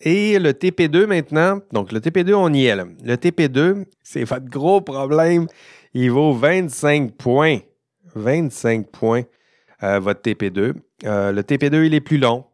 [0.01, 2.77] Et le TP2 maintenant, donc le TP2, on y est.
[2.77, 5.47] Le TP2, c'est votre gros problème.
[5.95, 7.61] Il vaut 25 points.
[8.15, 9.23] 25 points,
[9.83, 10.75] euh, votre TP2.
[11.05, 12.45] Euh, le TP2, il est plus long.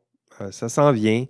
[0.41, 1.27] Euh, ça s'en vient.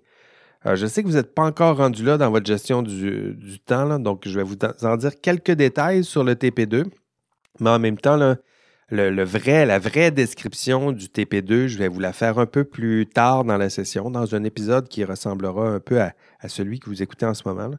[0.65, 3.99] je sais que vous n'êtes pas encore rendu là dans votre gestion du, du temps,
[3.99, 6.85] donc je vais vous en dire quelques détails sur le TP2.
[7.61, 8.37] Mais en même temps, là,
[8.91, 13.07] le, vrai, la vraie description du TP2, je vais vous la faire un peu plus
[13.07, 16.13] tard dans la session, dans un épisode qui ressemblera un peu à,
[16.49, 17.71] celui que vous écoutez en ce moment,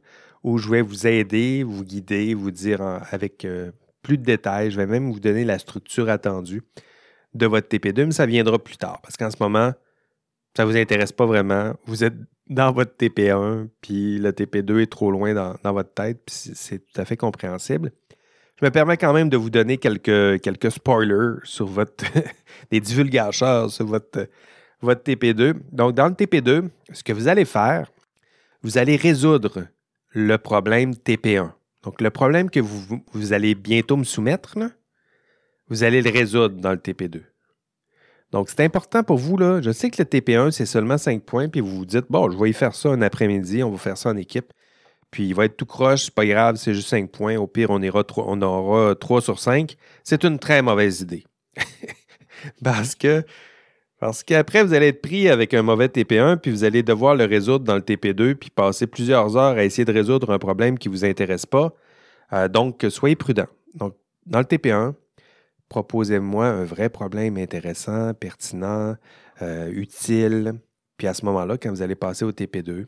[0.43, 3.71] où je vais vous aider, vous guider, vous dire avec euh,
[4.01, 4.71] plus de détails.
[4.71, 6.63] Je vais même vous donner la structure attendue
[7.33, 9.73] de votre TP2, mais ça viendra plus tard, parce qu'en ce moment,
[10.55, 11.73] ça ne vous intéresse pas vraiment.
[11.85, 12.15] Vous êtes
[12.47, 16.79] dans votre TP1, puis le TP2 est trop loin dans, dans votre tête, puis c'est
[16.79, 17.91] tout à fait compréhensible.
[18.61, 22.05] Je me permets quand même de vous donner quelques, spoilers sur votre.
[22.71, 24.27] des divulgateurs sur votre,
[24.81, 25.55] votre TP2.
[25.71, 27.91] Donc, dans le TP2, ce que vous allez faire,
[28.61, 29.65] vous allez résoudre
[30.09, 31.51] le problème TP1.
[31.81, 34.55] Donc, le problème que vous, allez bientôt me soumettre,
[35.67, 37.21] vous allez le résoudre dans le TP2.
[38.31, 39.37] Donc, c'est important pour vous.
[39.39, 42.37] Je sais que le TP1, c'est seulement 5 points, puis vous vous dites, bon, je
[42.37, 44.53] vais y faire ça un après-midi, on va faire ça en équipe
[45.11, 47.37] puis il va être tout croche, c'est pas grave, c'est juste 5 points.
[47.37, 49.75] Au pire, on, ira on aura 3 sur 5.
[50.03, 51.25] C'est une très mauvaise idée.
[52.63, 53.23] parce que
[53.99, 57.25] parce qu'après, vous allez être pris avec un mauvais TP1, puis vous allez devoir le
[57.25, 60.89] résoudre dans le TP2, puis passer plusieurs heures à essayer de résoudre un problème qui
[60.89, 61.75] ne vous intéresse pas.
[62.33, 63.45] Euh, donc, soyez prudent.
[63.75, 63.93] Donc,
[64.25, 64.95] dans le TP1,
[65.69, 68.95] proposez-moi un vrai problème intéressant, pertinent,
[69.43, 70.53] euh, utile.
[70.97, 72.85] Puis à ce moment-là, quand vous allez passer au TP2, euh,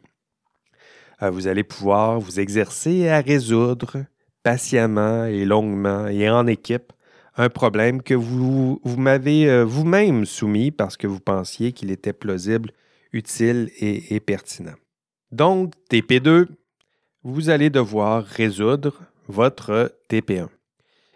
[1.31, 4.05] vous allez pouvoir vous exercer à résoudre
[4.43, 6.93] patiemment et longuement et en équipe
[7.35, 12.71] un problème que vous, m'avez euh, vous-même soumis parce que vous pensiez qu'il était plausible,
[13.11, 14.75] utile et, pertinent.
[15.31, 16.47] Donc, TP2,
[17.23, 20.47] vous allez devoir résoudre votre TP1.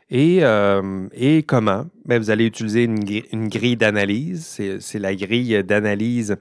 [0.09, 1.85] Et, euh, et comment?
[2.05, 4.59] Ben, vous allez utiliser une grille d'analyse.
[4.79, 6.37] C'est la grille d'analyse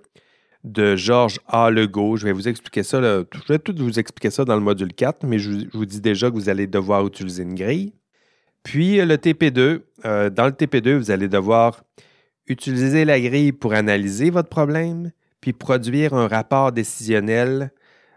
[0.67, 1.71] de Georges A.
[1.71, 2.17] Legault.
[2.17, 3.01] Je vais vous expliquer ça.
[3.01, 6.29] Je vais tout vous expliquer ça dans le module 4, mais je, vous dis déjà
[6.29, 7.95] que vous allez devoir utiliser une grille.
[8.63, 11.85] Puis le TP2, euh, dans le TP2, vous allez devoir
[12.49, 17.71] utiliser la grille pour analyser votre problème, puis produire un rapport décisionnel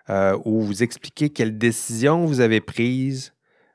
[0.09, 3.31] euh, où vous expliquez quelles décisions vous avez prises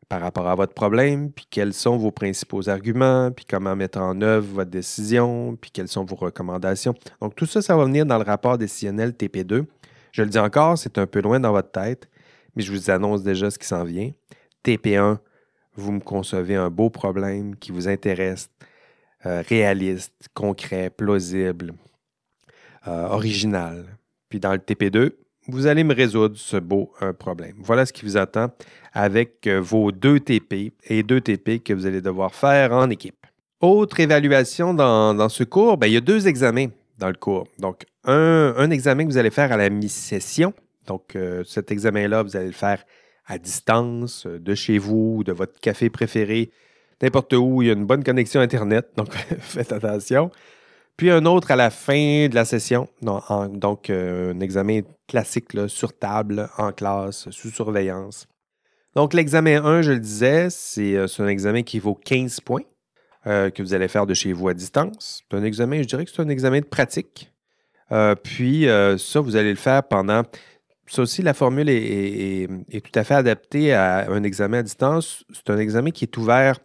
[0.09, 4.21] par rapport à votre problème, puis quels sont vos principaux arguments, puis comment mettre en
[4.21, 6.95] œuvre votre décision, puis quelles sont vos recommandations.
[7.21, 9.65] Donc tout ça, ça va venir dans le rapport décisionnel TP2.
[10.13, 12.09] Je le dis encore, c'est un peu loin dans votre tête,
[12.55, 14.11] mais je vous annonce déjà ce qui s'en vient.
[14.65, 15.19] TP1,
[15.77, 18.51] vous me concevez un beau problème qui vous intéresse,
[19.27, 21.75] euh, réaliste, concret, plausible,
[22.87, 23.87] euh, original.
[24.29, 25.13] Puis dans le TP2,
[25.49, 27.55] vous allez me résoudre ce beau problème.
[27.59, 28.51] Voilà ce qui vous attend
[28.93, 33.27] avec euh, vos deux TP et deux TP que vous allez devoir faire en équipe.
[33.61, 37.47] Autre évaluation dans, ce cours, ben, il y a deux examens dans le cours.
[37.59, 40.53] Donc, un, examen que vous allez faire à la mi-session.
[40.87, 42.85] Donc, cet examen-là, vous allez le faire
[43.27, 46.51] à distance, euh, de chez vous, de votre café préféré,
[47.03, 50.31] n'importe où, il y a une bonne connexion Internet, donc faites attention.
[50.97, 55.97] Puis un autre à la fin de la session, donc euh, un examen classique sur
[55.97, 58.27] table, en classe, sous surveillance.
[58.95, 62.63] Donc l'examen 1, je le disais, euh, c'est un examen qui vaut 15 points
[63.25, 65.23] que vous allez faire de chez vous à distance.
[65.31, 67.33] C'est un examen, je dirais que c'est un examen de pratique.
[68.23, 68.67] puis
[68.99, 70.25] ça, vous allez le faire pendant
[70.87, 72.49] ça aussi, la formule est,
[72.83, 75.25] tout à fait adaptée à un examen à distance.
[75.33, 76.59] C'est un examen qui est ouvert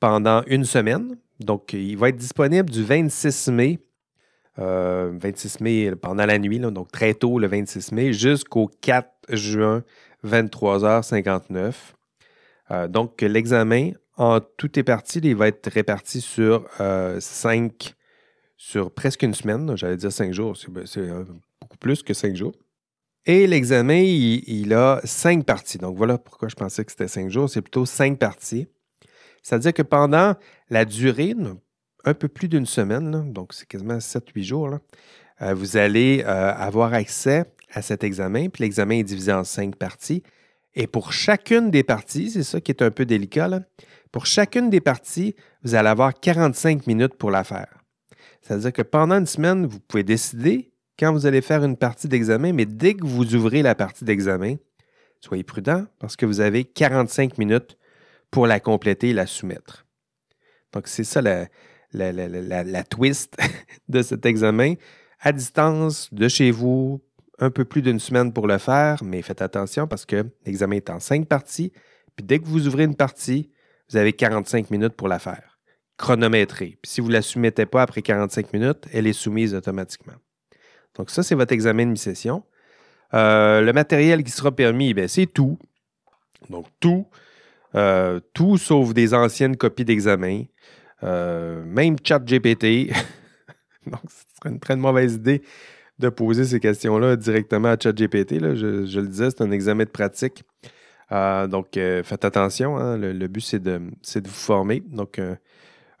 [0.00, 1.16] pendant une semaine.
[1.40, 3.78] Donc, il va être disponible du 26 mai,
[4.56, 9.82] 26 euh, mai pendant la nuit, donc très tôt le 26 mai, jusqu'au 4 juin,
[10.24, 11.74] 23h59.
[12.70, 17.94] Euh, donc, l'examen, en tout est parti, il va être réparti sur euh, cinq,
[18.56, 19.76] sur presque une semaine.
[19.76, 21.26] J'allais dire cinq jours, c'est ben,
[21.60, 22.54] beaucoup plus que cinq jours.
[23.24, 25.78] Et l'examen, il, a cinq parties.
[25.78, 27.48] Donc voilà pourquoi je pensais que c'était cinq jours.
[27.48, 28.66] C'est plutôt cinq parties.
[29.42, 30.34] C'est-à-dire que pendant
[30.70, 31.34] la durée,
[32.04, 34.78] un peu plus d'une semaine, donc c'est quasiment 7-8 jours,
[35.42, 38.48] euh, vous allez euh, avoir accès à cet examen.
[38.48, 40.22] Puis l'examen est divisé en cinq parties.
[40.74, 43.48] Et pour chacune des parties, c'est ça qui est un peu délicat,
[44.10, 47.82] pour chacune des parties, vous allez avoir 45 minutes pour la faire.
[48.42, 52.52] C'est-à-dire que pendant une semaine, vous pouvez décider quand vous allez faire une partie d'examen,
[52.52, 54.56] mais dès que vous ouvrez la partie d'examen,
[55.20, 57.78] soyez prudent parce que vous avez 45 minutes
[58.30, 59.86] pour la compléter et la soumettre.
[60.72, 61.46] Donc, c'est ça la,
[61.92, 63.36] la, twist
[63.88, 64.74] de cet examen.
[65.20, 67.00] À distance, de chez vous,
[67.38, 70.90] un peu plus d'une semaine pour le faire, mais faites attention parce que l'examen est
[70.90, 71.72] en cinq parties.
[72.16, 73.50] Puis dès que vous ouvrez une partie,
[73.90, 75.58] vous avez 45 minutes pour la faire.
[75.96, 76.78] Chronométrée.
[76.82, 80.14] Puis si vous ne la soumettez pas après 45 minutes, elle est soumise automatiquement.
[80.94, 82.42] Donc, ça, c'est votre examen de mi-session.
[83.14, 85.58] Euh, le matériel qui sera permis, ben, c'est tout.
[86.50, 87.06] Donc, tout.
[87.74, 90.44] Euh, tout sauf des anciennes copies d'examen.
[91.02, 92.92] Euh, même ChatGPT.
[93.86, 95.42] Donc, ce serait une très mauvaise idée
[95.98, 98.40] de poser ces questions-là directement à ChatGPT.
[98.54, 100.42] Je, je le disais, c'est un examen de pratique.
[101.10, 102.76] donc, faites attention.
[102.76, 102.96] Hein.
[102.96, 104.80] Le, but, c'est de, de, vous former.
[104.80, 105.20] Donc,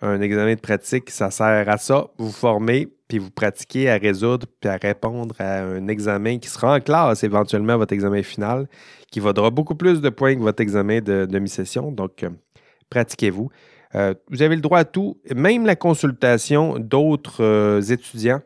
[0.02, 4.46] un examen de pratique, ça sert à ça, vous former, puis vous pratiquez à résoudre,
[4.60, 8.68] puis à répondre à un examen qui sera en classe éventuellement votre examen final,
[9.12, 11.92] qui vaudra beaucoup plus de points que votre examen de demi-session.
[11.92, 12.30] Donc, euh,
[12.90, 13.50] pratiquez-vous.
[13.94, 18.42] Euh, vous avez le droit à tout, même la consultation d'autres euh, étudiants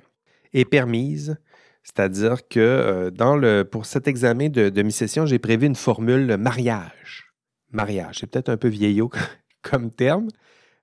[0.52, 1.37] est permise.
[1.82, 7.32] C'est-à-dire que le, pour cet examen de demi-session, j'ai prévu une formule mariage.
[7.70, 9.11] Mariage, c'est peut-être un peu vieillot
[9.62, 10.28] comme terme,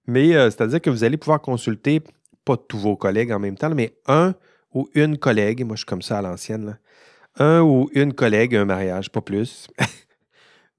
[0.08, 2.02] mais euh, c'est-à-dire que vous allez pouvoir consulter,
[2.46, 4.34] pas tous vos collègues en même temps, mais un
[4.74, 6.78] ou une collègue, moi je suis comme ça à l'ancienne,
[7.38, 9.68] un ou une collègue, un mariage, pas plus.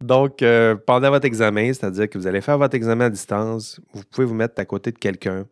[0.05, 4.03] Donc, euh, pendant votre examen, c'est-à-dire que vous allez faire votre examen à distance, vous
[4.05, 5.47] pouvez vous mettre à côté de quelqu'un,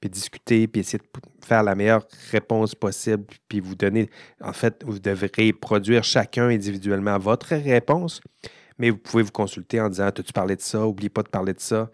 [0.00, 4.08] puis discuter, puis essayer de faire la meilleure réponse possible, puis vous donner,
[4.40, 8.20] en fait, vous devrez produire chacun individuellement votre réponse,
[8.78, 10.86] mais vous pouvez vous consulter en disant, as-tu parlé de ça?
[10.86, 11.90] Oublie pas de parler de ça.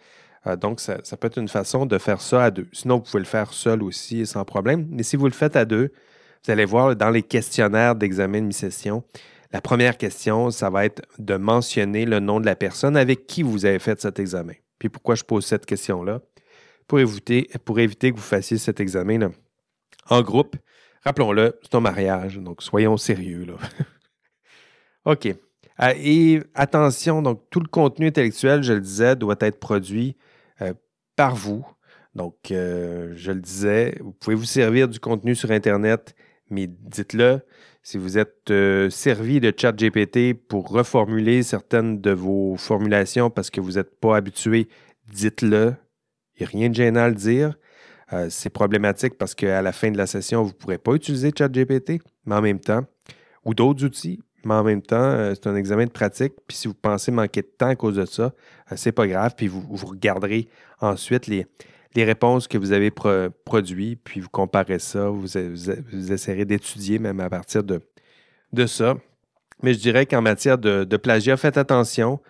[0.47, 2.69] Euh, donc, ça, ça, peut être une façon de faire ça à deux.
[2.73, 4.87] Sinon, vous pouvez le faire seul aussi sans problème.
[4.91, 5.93] Mais si vous le faites à deux,
[6.45, 9.03] vous allez voir dans les questionnaires d'examen de mi-session,
[9.53, 13.43] la première question, ça va être de mentionner le nom de la personne avec qui
[13.43, 14.55] vous avez fait cet examen.
[14.79, 16.21] Puis pourquoi je pose cette question-là?
[16.89, 19.31] Pour éviter, que vous fassiez cet examen là,
[20.09, 20.57] en groupe.
[21.05, 23.45] Rappelons-le, c'est un mariage, donc soyons sérieux.
[23.45, 23.55] Là.
[25.13, 25.27] OK.
[25.27, 30.17] Euh, et attention, donc tout le contenu intellectuel, je le disais, doit être produit
[30.61, 30.75] euh,
[31.17, 31.67] par vous.
[32.15, 36.15] Donc, euh, je le disais, vous pouvez vous servir du contenu sur Internet,
[36.53, 37.41] mais dites-le.
[37.83, 38.53] Si vous êtes
[38.91, 44.69] servi de ChatGPT pour reformuler certaines de vos formulations parce que vous n'êtes pas habitué,
[45.09, 45.75] dites-le.
[46.37, 47.59] Il n'y a rien de gênant à le dire.
[48.29, 52.01] c'est problématique parce qu'à la fin de la session, vous ne pourrez pas utiliser ChatGPT,
[52.25, 52.85] mais en même temps,
[53.45, 56.35] ou d'autres outils, mais en même temps, euh, c'est un examen de pratique.
[56.47, 58.33] Puis si vous pensez manquer de temps à cause de ça,
[58.71, 59.35] euh, c'est pas grave.
[59.37, 60.49] Puis vous, regarderez
[60.81, 61.47] ensuite les,
[61.97, 65.09] réponses que vous avez produites, puis vous comparez ça.
[65.09, 65.37] Vous,
[66.13, 67.81] essayerez d'étudier même à partir de,
[68.53, 68.97] de ça.
[69.63, 72.21] Mais je dirais qu'en matière de, plagiat, faites attention.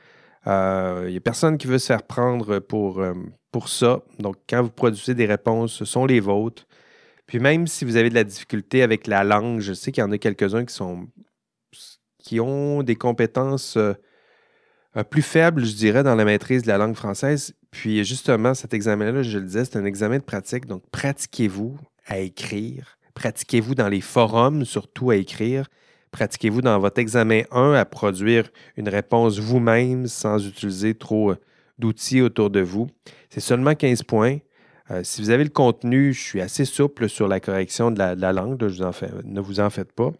[0.46, 3.02] Il euh, n'y a personne qui veut se faire prendre pour,
[3.52, 4.00] pour ça.
[4.18, 6.66] Donc, quand vous produisez des réponses, ce sont les vôtres.
[7.26, 10.04] Puis même si vous avez de la difficulté avec la langue, je sais qu'il y
[10.04, 11.06] en a quelques-uns qui sont
[12.22, 13.94] qui ont des compétences euh,
[14.96, 17.54] euh, plus faibles, je dirais, dans la maîtrise de la langue française.
[17.72, 20.66] Puis justement, cet examen-là, je le disais, c'est un examen de pratique.
[20.66, 22.98] Donc, pratiquez-vous à écrire.
[23.14, 25.68] Pratiquez-vous dans les forums, surtout à écrire.
[26.12, 31.38] Pratiquez-vous dans votre examen 1 à produire une réponse vous-même sans utiliser trop euh,
[31.80, 32.88] d'outils autour de vous.
[33.30, 34.38] C'est seulement 15 points.
[35.02, 38.60] si vous avez le contenu, je suis assez souple sur la correction de la, langue.
[38.60, 40.12] ne vous en faites pas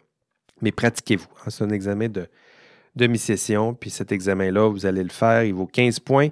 [0.63, 1.29] mais pratiquez-vous.
[1.41, 1.51] Hein.
[1.51, 2.27] C'est un examen de
[2.97, 6.31] demi-session, puis cet examen-là, vous allez le faire, il vaut 15 points euh,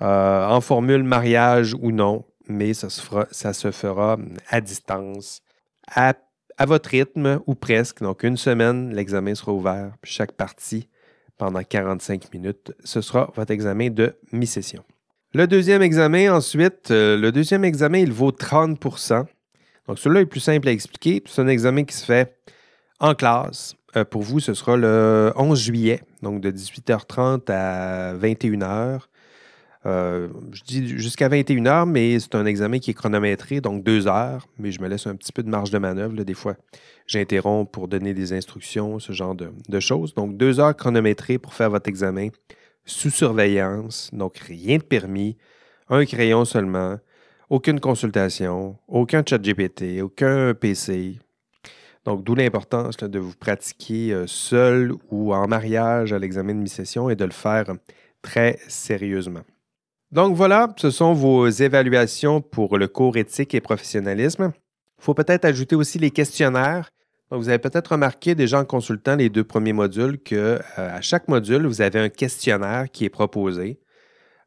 [0.00, 4.16] en formule mariage ou non, mais ça se fera, ça se fera
[4.48, 5.42] à distance,
[5.86, 6.14] à,
[6.66, 8.02] votre rythme ou presque.
[8.02, 10.88] Donc, une semaine, l'examen sera ouvert, puis chaque partie
[11.36, 12.72] pendant 45 minutes.
[12.82, 14.82] Ce sera votre examen de mi-session.
[15.34, 19.26] Le deuxième examen, ensuite, euh, le deuxième examen, il vaut 30%
[19.86, 21.22] Donc, celui-là est plus simple à expliquer.
[21.26, 22.34] C'est un examen qui se fait
[22.98, 23.76] en classe.
[23.96, 29.02] Euh, pour vous, ce sera le 11 juillet, donc de 18h30 à 21h.
[29.86, 34.46] Euh, je dis jusqu'à 21h, mais c'est un examen qui est chronométré, donc deux heures,
[34.58, 36.14] mais je me laisse un petit peu de marge de manœuvre.
[36.14, 36.56] Des fois,
[37.06, 40.14] j'interromps pour donner des instructions, ce genre de, de, choses.
[40.14, 42.28] Donc, deux heures chronométrées pour faire votre examen
[42.84, 45.36] sous surveillance, donc rien de permis,
[45.88, 46.98] un crayon seulement,
[47.50, 51.18] aucune consultation, aucun chat GPT, aucun PC,
[52.08, 57.10] donc, d'où l'importance de vous pratiquer euh, seul ou en mariage à l'examen de mi-session
[57.10, 57.66] et de le faire
[58.22, 59.42] très sérieusement.
[60.10, 64.52] Donc voilà, ce sont vos évaluations pour le cours éthique et professionnalisme.
[64.98, 66.90] Il faut peut-être ajouter aussi les questionnaires.
[67.30, 71.28] Vous avez peut-être remarqué déjà en consultant les deux premiers modules que euh, à chaque
[71.28, 73.80] module, vous avez un questionnaire qui est proposé.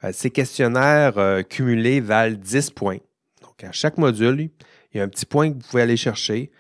[0.04, 2.98] Euh, ces questionnaires cumulés valent 10 points.
[3.44, 4.50] Donc, à chaque module,
[4.94, 6.52] il y a un petit point que vous pouvez aller chercher.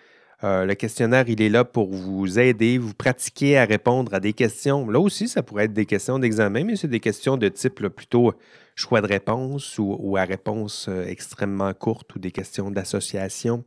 [0.43, 4.33] Euh, le questionnaire, il est là pour vous aider, vous pratiquer à répondre à des
[4.33, 4.89] questions.
[4.89, 8.33] Là aussi, ça pourrait être des questions d'examen, mais c'est des questions de type plutôt
[8.75, 13.63] choix de réponse ou, à réponse euh, extrêmement courte ou des questions d'association.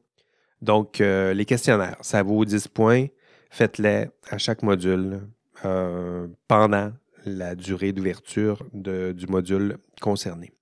[0.63, 3.07] Donc, euh, les questionnaires, ça vaut 10 points.
[3.51, 5.21] Faites-les à chaque module
[6.47, 6.93] pendant
[7.25, 10.53] la durée d'ouverture du module concerné.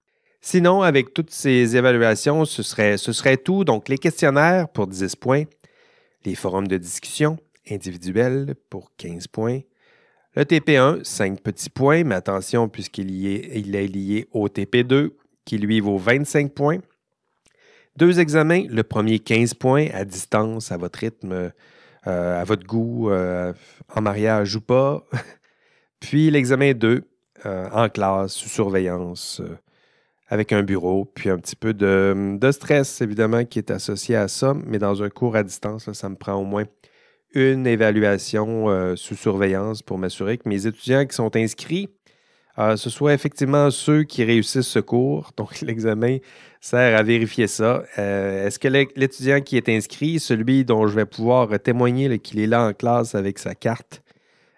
[0.40, 3.64] Sinon, avec toutes ces évaluations, ce serait, ce serait tout.
[3.64, 5.44] Donc, les questionnaires pour 10 points,
[6.24, 7.38] les forums de discussion
[7.70, 9.60] individuels pour 15 points.
[10.34, 15.10] Le TP1, 5 petits points, mais attention puisqu'il il est lié au TP2
[15.44, 16.78] qui lui vaut 25 points.
[17.96, 21.52] Deux examens, le premier 15 points à distance, à votre rythme,
[22.06, 23.52] euh, à votre goût, euh,
[23.94, 25.04] en mariage ou pas.
[26.00, 27.04] Puis l'examen 2
[27.44, 29.42] euh, en classe, sous surveillance,
[30.32, 34.54] avec un bureau, puis un petit peu de, stress, évidemment, qui est associé à ça.
[34.64, 36.64] Mais dans un cours à distance, ça me prend au moins
[37.34, 41.90] une évaluation euh, sous surveillance pour m'assurer que mes étudiants qui sont inscrits
[42.58, 45.32] euh, ce soit effectivement ceux qui réussissent ce cours.
[45.36, 46.16] Donc, l'examen
[46.62, 47.82] sert à vérifier ça.
[47.98, 52.46] Euh, est-ce que l'étudiant qui est inscrit, celui dont je vais pouvoir témoigner qu'il est
[52.46, 54.02] là en classe avec sa carte,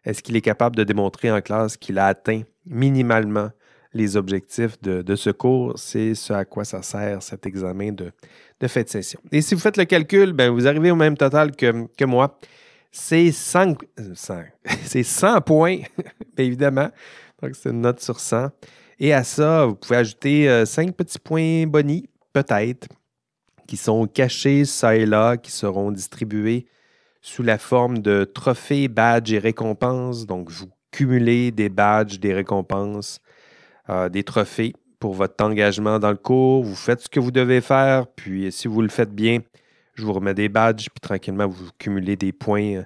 [0.04, 3.50] est-ce qu'il est capable de démontrer en classe qu'il a atteint minimalement
[3.94, 5.78] les objectifs de, ce cours?
[5.78, 8.12] C'est ce à quoi ça sert cet examen de,
[8.60, 9.20] de de session.
[9.32, 12.38] Et si vous faites le calcul, ben, vous arrivez au même total que, moi.
[12.96, 13.74] C'est 100,
[15.02, 15.78] 100 points,
[16.38, 16.90] évidemment.
[17.42, 18.50] Donc, c'est une note sur 100.
[19.00, 22.86] Et à ça, vous pouvez ajouter 5 euh, petits points bonus, peut-être,
[23.66, 26.66] qui sont cachés ça et là, qui seront distribués
[27.20, 30.26] sous la forme de trophées, badges et récompenses.
[30.26, 33.18] Donc, vous cumulez des badges, des récompenses,
[33.90, 36.64] euh, des trophées pour votre engagement dans le cours.
[36.64, 39.40] Vous faites ce que vous devez faire, puis si vous le faites bien,
[39.94, 42.82] je vous remets des badges, puis tranquillement, vous cumulez des points, euh,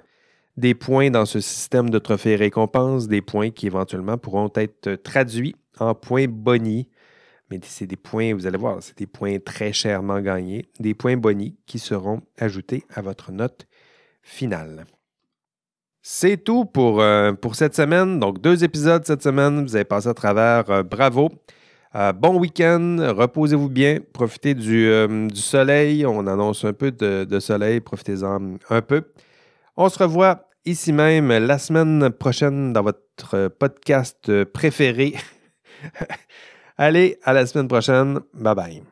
[0.57, 5.55] des points dans ce système de trophées récompenses, des points qui éventuellement pourront être traduits
[5.79, 6.85] en points bonus.
[7.49, 11.17] Mais c'est des points, vous allez voir, c'est des points très chèrement gagnés, des points
[11.17, 13.65] bonus qui seront ajoutés à votre note
[14.21, 14.85] finale.
[16.11, 18.19] C'est tout pour, euh, pour cette semaine.
[18.19, 19.63] Donc, deux épisodes cette semaine.
[19.63, 20.67] Vous avez passé à travers.
[20.71, 21.29] Euh, bravo.
[21.93, 24.89] Euh, bon week-end, reposez-vous bien, profitez du,
[25.27, 26.07] du, soleil.
[26.07, 29.03] On annonce un peu de, de soleil, profitez-en un peu.
[29.77, 35.13] On se revoit ici même la semaine prochaine dans votre podcast préféré.
[36.77, 38.19] Allez, à la semaine prochaine.
[38.33, 38.83] Bye bye.